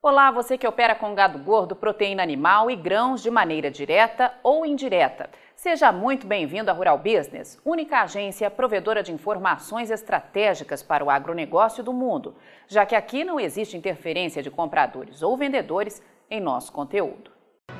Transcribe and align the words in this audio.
Olá, 0.00 0.30
você 0.30 0.56
que 0.56 0.66
opera 0.66 0.94
com 0.94 1.12
gado 1.12 1.40
gordo, 1.40 1.74
proteína 1.74 2.22
animal 2.22 2.70
e 2.70 2.76
grãos 2.76 3.20
de 3.20 3.32
maneira 3.32 3.68
direta 3.68 4.32
ou 4.44 4.64
indireta. 4.64 5.28
Seja 5.56 5.90
muito 5.90 6.24
bem-vindo 6.24 6.70
à 6.70 6.72
Rural 6.72 6.98
Business, 6.98 7.60
única 7.64 8.02
agência 8.02 8.48
provedora 8.48 9.02
de 9.02 9.10
informações 9.10 9.90
estratégicas 9.90 10.84
para 10.84 11.04
o 11.04 11.10
agronegócio 11.10 11.82
do 11.82 11.92
mundo, 11.92 12.36
já 12.68 12.86
que 12.86 12.94
aqui 12.94 13.24
não 13.24 13.40
existe 13.40 13.76
interferência 13.76 14.40
de 14.40 14.52
compradores 14.52 15.20
ou 15.20 15.36
vendedores 15.36 16.00
em 16.30 16.40
nosso 16.40 16.72
conteúdo. 16.72 17.32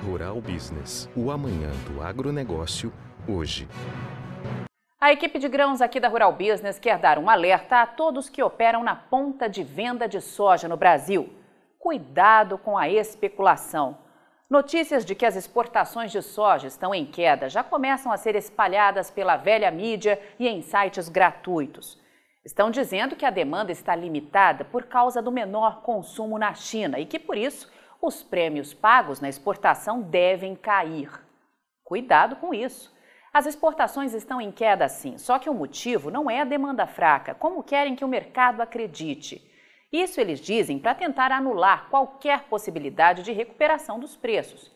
Rural 0.05 0.41
Business, 0.41 1.09
o 1.17 1.31
amanhã 1.31 1.71
do 1.87 2.03
agronegócio, 2.03 2.93
hoje. 3.29 3.69
A 5.01 5.13
equipe 5.13 5.39
de 5.39 5.49
grãos 5.49 5.81
aqui 5.81 6.01
da 6.01 6.09
Rural 6.09 6.33
Business 6.33 6.81
quer 6.81 6.99
dar 6.99 7.17
um 7.17 7.31
alerta 7.31 7.81
a 7.81 7.87
todos 7.87 8.29
que 8.29 8.43
operam 8.43 8.83
na 8.83 8.97
ponta 8.97 9.49
de 9.49 9.63
venda 9.63 10.09
de 10.09 10.21
soja 10.21 10.67
no 10.67 10.77
Brasil. 10.77 11.38
Cuidado 11.79 12.59
com 12.59 12.77
a 12.77 12.89
especulação. 12.89 13.99
Notícias 14.51 15.05
de 15.05 15.15
que 15.15 15.25
as 15.25 15.37
exportações 15.37 16.11
de 16.11 16.21
soja 16.21 16.67
estão 16.67 16.93
em 16.93 17.07
queda 17.07 17.49
já 17.49 17.63
começam 17.63 18.11
a 18.11 18.17
ser 18.17 18.35
espalhadas 18.35 19.13
pela 19.13 19.37
velha 19.37 19.71
mídia 19.71 20.21
e 20.41 20.49
em 20.49 20.61
sites 20.61 21.09
gratuitos. 21.09 21.97
Estão 22.45 22.69
dizendo 22.69 23.15
que 23.15 23.25
a 23.25 23.31
demanda 23.31 23.71
está 23.71 23.95
limitada 23.95 24.65
por 24.65 24.87
causa 24.87 25.23
do 25.23 25.31
menor 25.31 25.83
consumo 25.83 26.37
na 26.37 26.53
China 26.53 26.99
e 26.99 27.07
que, 27.07 27.19
por 27.19 27.37
isso, 27.37 27.71
os 28.03 28.25
prêmios 28.25 28.75
pagos 28.75 29.21
na 29.21 29.29
exportação 29.29 30.03
devem 30.03 30.57
cair. 30.57 31.11
Cuidado 31.85 32.37
com 32.37 32.53
isso. 32.53 32.93
As 33.33 33.47
exportações 33.47 34.15
estão 34.15 34.41
em 34.41 34.51
queda 34.51 34.89
sim, 34.89 35.17
só 35.17 35.39
que 35.39 35.49
o 35.49 35.55
motivo 35.55 36.11
não 36.11 36.29
é 36.29 36.41
a 36.41 36.45
demanda 36.45 36.87
fraca, 36.87 37.37
como 37.37 37.63
querem 37.63 37.95
que 37.95 38.05
o 38.05 38.09
mercado 38.09 38.63
acredite. 38.63 39.48
Isso 39.93 40.21
eles 40.21 40.41
dizem 40.41 40.79
para 40.79 40.95
tentar 40.95 41.33
anular 41.33 41.89
qualquer 41.89 42.45
possibilidade 42.45 43.23
de 43.23 43.33
recuperação 43.33 43.99
dos 43.99 44.17
preços. 44.17 44.71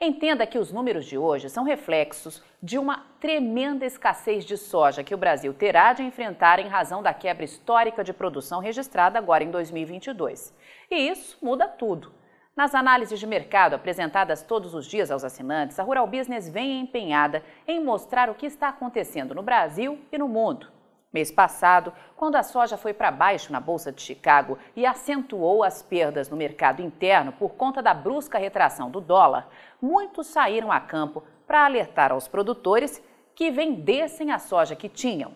Entenda 0.00 0.46
que 0.46 0.58
os 0.58 0.72
números 0.72 1.06
de 1.06 1.16
hoje 1.16 1.48
são 1.48 1.64
reflexos 1.64 2.42
de 2.62 2.76
uma 2.76 3.06
tremenda 3.18 3.86
escassez 3.86 4.44
de 4.44 4.56
soja 4.56 5.04
que 5.04 5.14
o 5.14 5.18
Brasil 5.18 5.54
terá 5.54 5.92
de 5.92 6.02
enfrentar 6.02 6.58
em 6.58 6.68
razão 6.68 7.02
da 7.02 7.14
quebra 7.14 7.44
histórica 7.44 8.04
de 8.04 8.12
produção 8.12 8.60
registrada 8.60 9.18
agora 9.18 9.44
em 9.44 9.50
2022. 9.50 10.52
E 10.90 11.08
isso 11.08 11.38
muda 11.40 11.66
tudo. 11.66 12.12
Nas 12.54 12.74
análises 12.74 13.20
de 13.20 13.26
mercado 13.26 13.74
apresentadas 13.74 14.42
todos 14.42 14.74
os 14.74 14.86
dias 14.86 15.10
aos 15.10 15.24
assinantes, 15.24 15.78
a 15.78 15.82
Rural 15.82 16.06
Business 16.06 16.48
vem 16.48 16.80
empenhada 16.80 17.42
em 17.66 17.82
mostrar 17.82 18.28
o 18.28 18.34
que 18.34 18.46
está 18.46 18.68
acontecendo 18.68 19.34
no 19.34 19.42
Brasil 19.42 19.98
e 20.10 20.18
no 20.18 20.28
mundo. 20.28 20.75
Mês 21.16 21.32
passado, 21.32 21.94
quando 22.14 22.36
a 22.36 22.42
soja 22.42 22.76
foi 22.76 22.92
para 22.92 23.10
baixo 23.10 23.50
na 23.50 23.58
Bolsa 23.58 23.90
de 23.90 24.02
Chicago 24.02 24.58
e 24.76 24.84
acentuou 24.84 25.64
as 25.64 25.80
perdas 25.80 26.28
no 26.28 26.36
mercado 26.36 26.82
interno 26.82 27.32
por 27.32 27.54
conta 27.54 27.82
da 27.82 27.94
brusca 27.94 28.36
retração 28.36 28.90
do 28.90 29.00
dólar, 29.00 29.48
muitos 29.80 30.26
saíram 30.26 30.70
a 30.70 30.78
campo 30.78 31.24
para 31.46 31.64
alertar 31.64 32.12
aos 32.12 32.28
produtores 32.28 33.02
que 33.34 33.50
vendessem 33.50 34.30
a 34.30 34.38
soja 34.38 34.76
que 34.76 34.90
tinham. 34.90 35.32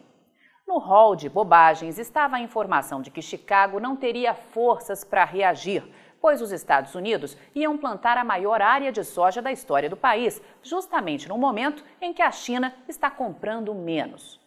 No 0.68 0.76
rol 0.76 1.16
de 1.16 1.30
bobagens 1.30 1.98
estava 1.98 2.36
a 2.36 2.40
informação 2.40 3.00
de 3.00 3.10
que 3.10 3.22
Chicago 3.22 3.80
não 3.80 3.96
teria 3.96 4.34
forças 4.34 5.02
para 5.02 5.24
reagir, 5.24 5.82
pois 6.20 6.42
os 6.42 6.52
Estados 6.52 6.94
Unidos 6.94 7.38
iam 7.54 7.78
plantar 7.78 8.18
a 8.18 8.24
maior 8.24 8.60
área 8.60 8.92
de 8.92 9.02
soja 9.02 9.40
da 9.40 9.50
história 9.50 9.88
do 9.88 9.96
país, 9.96 10.42
justamente 10.62 11.26
no 11.26 11.38
momento 11.38 11.82
em 12.02 12.12
que 12.12 12.20
a 12.20 12.30
China 12.30 12.74
está 12.86 13.10
comprando 13.10 13.74
menos. 13.74 14.39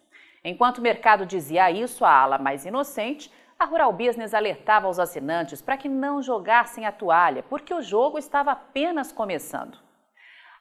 Enquanto 0.43 0.79
o 0.79 0.81
mercado 0.81 1.25
dizia 1.25 1.71
isso, 1.71 2.03
a 2.03 2.11
ala 2.11 2.37
mais 2.37 2.65
inocente, 2.65 3.31
a 3.57 3.65
Rural 3.65 3.93
Business 3.93 4.33
alertava 4.33 4.89
os 4.89 4.99
assinantes 4.99 5.61
para 5.61 5.77
que 5.77 5.87
não 5.87 6.21
jogassem 6.21 6.85
a 6.85 6.91
toalha, 6.91 7.43
porque 7.43 7.73
o 7.73 7.81
jogo 7.81 8.17
estava 8.17 8.51
apenas 8.51 9.11
começando. 9.11 9.77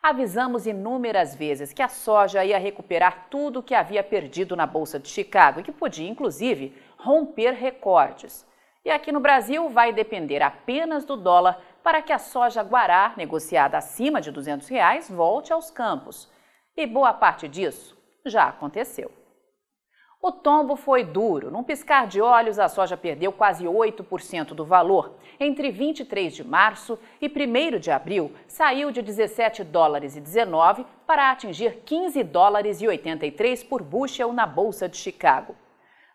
Avisamos 0.00 0.66
inúmeras 0.66 1.34
vezes 1.34 1.72
que 1.72 1.82
a 1.82 1.88
soja 1.88 2.44
ia 2.44 2.58
recuperar 2.58 3.26
tudo 3.30 3.60
o 3.60 3.62
que 3.62 3.74
havia 3.74 4.02
perdido 4.02 4.54
na 4.54 4.66
Bolsa 4.66 4.98
de 4.98 5.08
Chicago 5.08 5.60
e 5.60 5.62
que 5.62 5.72
podia, 5.72 6.08
inclusive, 6.08 6.76
romper 6.96 7.52
recordes. 7.52 8.46
E 8.84 8.90
aqui 8.90 9.12
no 9.12 9.20
Brasil 9.20 9.68
vai 9.68 9.92
depender 9.92 10.42
apenas 10.42 11.04
do 11.04 11.16
dólar 11.16 11.60
para 11.82 12.02
que 12.02 12.12
a 12.12 12.18
soja 12.18 12.62
guará, 12.62 13.14
negociada 13.16 13.78
acima 13.78 14.20
de 14.20 14.30
200 14.32 14.68
reais, 14.68 15.08
volte 15.08 15.52
aos 15.52 15.70
campos. 15.70 16.30
E 16.76 16.86
boa 16.86 17.12
parte 17.12 17.48
disso 17.48 17.96
já 18.24 18.48
aconteceu. 18.48 19.21
O 20.24 20.30
tombo 20.30 20.76
foi 20.76 21.02
duro. 21.02 21.50
Num 21.50 21.64
piscar 21.64 22.06
de 22.06 22.20
olhos, 22.20 22.56
a 22.56 22.68
soja 22.68 22.96
perdeu 22.96 23.32
quase 23.32 23.64
8% 23.64 24.54
do 24.54 24.64
valor. 24.64 25.16
Entre 25.40 25.72
23 25.72 26.32
de 26.32 26.46
março 26.46 26.96
e 27.20 27.26
1 27.26 27.80
de 27.80 27.90
abril, 27.90 28.30
saiu 28.46 28.92
de 28.92 29.02
17 29.02 29.64
dólares 29.64 30.14
e 30.14 30.20
19 30.20 30.86
para 31.08 31.32
atingir 31.32 31.82
15 31.84 32.22
dólares 32.22 32.80
e 32.80 32.86
83 32.86 33.64
por 33.64 33.82
bushel 33.82 34.32
na 34.32 34.46
Bolsa 34.46 34.88
de 34.88 34.96
Chicago. 34.96 35.56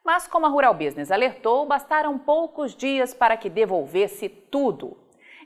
Mas, 0.06 0.26
como 0.26 0.46
a 0.46 0.50
Rural 0.50 0.74
Business 0.74 1.12
alertou, 1.12 1.66
bastaram 1.66 2.18
poucos 2.18 2.74
dias 2.74 3.14
para 3.14 3.36
que 3.36 3.50
devolvesse 3.50 4.30
tudo. 4.30 4.96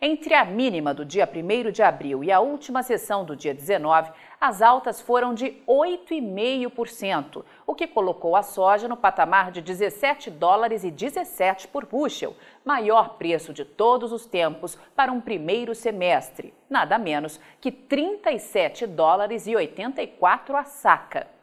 Entre 0.03 0.34
a 0.34 0.44
mínima 0.44 0.95
do 0.95 1.06
dia 1.06 1.29
1 1.31 1.69
de 1.69 1.84
abril 1.84 2.23
e 2.23 2.31
a 2.31 2.39
última 2.39 2.81
sessão 2.81 3.23
do 3.23 3.35
dia 3.35 3.53
19, 3.53 4.12
as 4.39 4.59
altas 4.59 5.00
foram 5.00 5.31
de 5.31 5.62
8,5%, 5.67 7.45
o 7.67 7.75
que 7.75 7.85
colocou 7.85 8.35
a 8.35 8.41
soja 8.41 8.88
no 8.88 8.97
patamar 8.97 9.51
de 9.51 9.62
17 9.62 10.31
dólares 10.31 10.84
e 10.84 10.89
17 10.89 11.67
por 11.67 11.85
bushel, 11.85 12.35
maior 12.66 13.09
preço 13.09 13.53
de 13.53 13.63
todos 13.63 14.12
os 14.12 14.25
tempos 14.25 14.75
para 14.95 15.12
um 15.12 15.22
primeiro 15.22 15.75
semestre, 15.75 16.51
nada 16.68 16.97
menos 16.97 17.39
que 17.59 17.72
37 17.72 18.88
dólares 18.88 19.45
e 19.45 19.56
84 19.56 20.57
a 20.57 20.63
saca. 20.63 21.41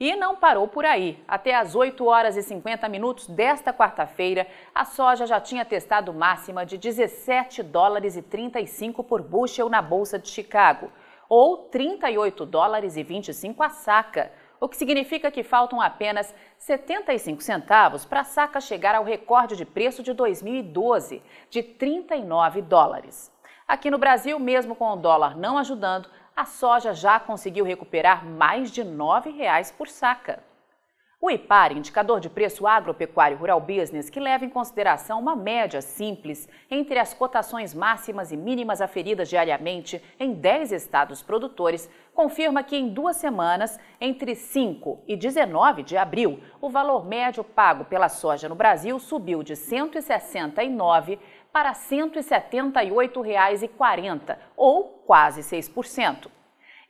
E 0.00 0.16
não 0.16 0.34
parou 0.34 0.66
por 0.66 0.86
aí. 0.86 1.22
Até 1.28 1.54
às 1.54 1.74
8 1.74 2.06
horas 2.06 2.34
e 2.34 2.42
50 2.42 2.88
minutos 2.88 3.26
desta 3.26 3.70
quarta-feira, 3.70 4.46
a 4.74 4.86
soja 4.86 5.26
já 5.26 5.38
tinha 5.38 5.62
testado 5.62 6.10
máxima 6.10 6.64
de 6.64 6.78
17 6.78 7.62
dólares 7.62 8.16
e 8.16 8.22
35 8.22 9.04
por 9.04 9.20
bushel 9.20 9.68
na 9.68 9.82
Bolsa 9.82 10.18
de 10.18 10.30
Chicago, 10.30 10.90
ou 11.28 11.58
38 11.58 12.46
dólares 12.46 12.96
e 12.96 13.02
25 13.02 13.62
a 13.62 13.68
saca, 13.68 14.32
o 14.58 14.70
que 14.70 14.76
significa 14.78 15.30
que 15.30 15.42
faltam 15.42 15.82
apenas 15.82 16.34
75 16.56 17.42
centavos 17.42 18.06
para 18.06 18.20
a 18.20 18.24
saca 18.24 18.58
chegar 18.58 18.94
ao 18.94 19.04
recorde 19.04 19.54
de 19.54 19.66
preço 19.66 20.02
de 20.02 20.14
2012, 20.14 21.22
de 21.50 21.62
39 21.62 22.62
dólares. 22.62 23.30
Aqui 23.68 23.90
no 23.90 23.98
Brasil, 23.98 24.38
mesmo 24.38 24.74
com 24.74 24.90
o 24.90 24.96
dólar 24.96 25.36
não 25.36 25.58
ajudando, 25.58 26.08
a 26.36 26.44
soja 26.44 26.94
já 26.94 27.18
conseguiu 27.20 27.64
recuperar 27.64 28.24
mais 28.24 28.70
de 28.70 28.82
R$ 28.82 28.88
9,00 28.90 29.72
por 29.76 29.88
saca. 29.88 30.49
O 31.22 31.30
IPAR, 31.30 31.76
indicador 31.76 32.18
de 32.18 32.30
preço 32.30 32.66
agropecuário 32.66 33.36
rural 33.36 33.60
business, 33.60 34.08
que 34.08 34.18
leva 34.18 34.46
em 34.46 34.48
consideração 34.48 35.20
uma 35.20 35.36
média 35.36 35.82
simples 35.82 36.48
entre 36.70 36.98
as 36.98 37.12
cotações 37.12 37.74
máximas 37.74 38.32
e 38.32 38.38
mínimas 38.38 38.80
aferidas 38.80 39.28
diariamente 39.28 40.02
em 40.18 40.32
10 40.32 40.72
estados 40.72 41.22
produtores, 41.22 41.90
confirma 42.14 42.62
que 42.62 42.74
em 42.74 42.88
duas 42.88 43.16
semanas, 43.16 43.78
entre 44.00 44.34
5 44.34 45.00
e 45.06 45.14
19 45.14 45.82
de 45.82 45.94
abril, 45.94 46.40
o 46.58 46.70
valor 46.70 47.04
médio 47.04 47.44
pago 47.44 47.84
pela 47.84 48.08
soja 48.08 48.48
no 48.48 48.54
Brasil 48.54 48.98
subiu 48.98 49.42
de 49.42 49.52
R$ 49.52 49.56
169 49.56 51.18
para 51.52 51.68
R$ 51.68 51.76
178,40, 51.76 54.38
ou 54.56 54.84
quase 55.04 55.42
6%. 55.42 56.39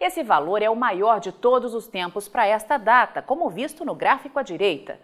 Esse 0.01 0.23
valor 0.23 0.63
é 0.63 0.71
o 0.71 0.75
maior 0.75 1.21
de 1.21 1.31
todos 1.31 1.75
os 1.75 1.87
tempos 1.87 2.27
para 2.27 2.47
esta 2.47 2.79
data, 2.79 3.21
como 3.21 3.51
visto 3.51 3.85
no 3.85 3.95
gráfico 3.95 4.39
à 4.39 4.43
direita. 4.43 4.99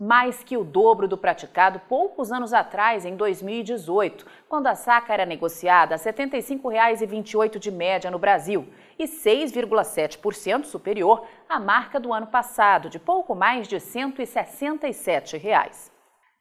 Mais 0.00 0.42
que 0.42 0.56
o 0.56 0.64
dobro 0.64 1.06
do 1.06 1.18
praticado 1.18 1.80
poucos 1.80 2.32
anos 2.32 2.54
atrás, 2.54 3.04
em 3.04 3.14
2018, 3.14 4.26
quando 4.48 4.68
a 4.68 4.74
saca 4.74 5.12
era 5.12 5.26
negociada 5.26 5.96
a 5.96 5.98
R$ 5.98 6.04
75,28 6.04 7.58
de 7.58 7.70
média 7.70 8.10
no 8.10 8.18
Brasil 8.18 8.66
e 8.98 9.04
6,7% 9.04 10.64
superior 10.64 11.26
à 11.46 11.60
marca 11.60 12.00
do 12.00 12.10
ano 12.10 12.26
passado, 12.26 12.88
de 12.88 12.98
pouco 12.98 13.34
mais 13.34 13.68
de 13.68 13.78
167 13.78 15.36
reais. 15.36 15.92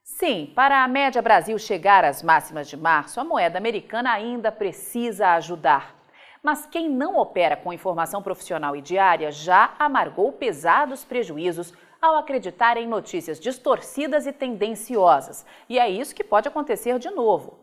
Sim, 0.01 0.51
para 0.55 0.81
a 0.81 0.88
média 0.88 1.21
Brasil 1.21 1.59
chegar 1.59 2.05
às 2.05 2.23
máximas 2.23 2.69
de 2.69 2.77
março, 2.77 3.19
a 3.19 3.23
moeda 3.25 3.57
americana 3.57 4.13
ainda 4.13 4.49
precisa 4.49 5.33
ajudar. 5.33 6.00
Mas 6.43 6.65
quem 6.65 6.89
não 6.89 7.17
opera 7.17 7.55
com 7.55 7.71
informação 7.71 8.23
profissional 8.23 8.75
e 8.75 8.81
diária 8.81 9.31
já 9.31 9.75
amargou 9.77 10.31
pesados 10.31 11.05
prejuízos 11.05 11.71
ao 12.01 12.15
acreditar 12.15 12.77
em 12.77 12.88
notícias 12.88 13.39
distorcidas 13.39 14.25
e 14.25 14.33
tendenciosas. 14.33 15.45
E 15.69 15.77
é 15.77 15.88
isso 15.88 16.15
que 16.15 16.23
pode 16.23 16.47
acontecer 16.47 16.97
de 16.97 17.11
novo. 17.11 17.59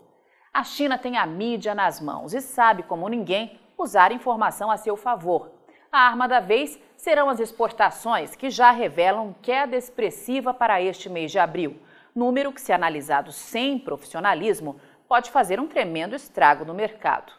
A 0.54 0.62
China 0.62 0.96
tem 0.96 1.16
a 1.16 1.26
mídia 1.26 1.75
nas 1.75 2.00
mãos 2.00 2.32
e 2.32 2.40
sabe, 2.40 2.84
como 2.84 3.08
ninguém, 3.08 3.60
usar 3.76 4.12
informação 4.12 4.70
a 4.70 4.76
seu 4.76 4.96
favor. 4.96 5.50
A 5.90 6.00
arma 6.00 6.28
da 6.28 6.38
vez 6.38 6.78
serão 6.96 7.28
as 7.28 7.40
exportações, 7.40 8.36
que 8.36 8.48
já 8.48 8.70
revelam 8.70 9.34
queda 9.42 9.76
expressiva 9.76 10.54
para 10.54 10.80
este 10.80 11.08
mês 11.08 11.32
de 11.32 11.38
abril. 11.38 11.80
Número 12.14 12.52
que, 12.52 12.60
se 12.60 12.72
analisado 12.72 13.32
sem 13.32 13.78
profissionalismo, 13.78 14.80
pode 15.08 15.30
fazer 15.30 15.58
um 15.58 15.66
tremendo 15.66 16.14
estrago 16.14 16.64
no 16.64 16.75
mercado. 16.75 17.32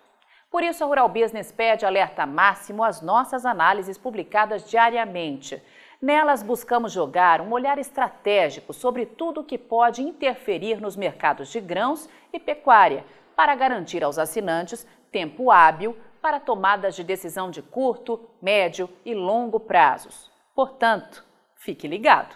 Por 0.51 0.63
isso, 0.63 0.83
a 0.83 0.87
Rural 0.87 1.07
Business 1.07 1.51
pede 1.51 1.85
alerta 1.85 2.25
máximo 2.25 2.83
às 2.83 3.01
nossas 3.01 3.45
análises 3.45 3.97
publicadas 3.97 4.67
diariamente. 4.67 5.61
Nelas, 6.01 6.41
buscamos 6.41 6.91
jogar 6.91 7.39
um 7.39 7.51
olhar 7.51 7.77
estratégico 7.77 8.73
sobre 8.73 9.05
tudo 9.05 9.41
o 9.41 9.43
que 9.43 9.57
pode 9.57 10.01
interferir 10.01 10.81
nos 10.81 10.95
mercados 10.95 11.49
de 11.49 11.59
grãos 11.59 12.09
e 12.33 12.39
pecuária, 12.39 13.05
para 13.35 13.55
garantir 13.55 14.03
aos 14.03 14.17
assinantes 14.17 14.87
tempo 15.11 15.51
hábil 15.51 15.95
para 16.21 16.39
tomadas 16.39 16.95
de 16.95 17.03
decisão 17.03 17.49
de 17.49 17.61
curto, 17.61 18.29
médio 18.41 18.89
e 19.05 19.13
longo 19.13 19.59
prazos. 19.59 20.31
Portanto, 20.53 21.23
fique 21.55 21.87
ligado. 21.87 22.35